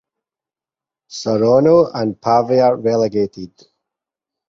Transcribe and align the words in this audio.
Saronno 1.11 1.91
and 1.93 2.19
Pavia 2.19 2.73
relegated. 2.75 3.51